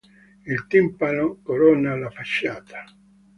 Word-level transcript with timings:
Il 0.53 0.65
timpano 0.65 1.41
corona 1.43 1.95
la 1.95 2.09
facciata. 2.09 2.83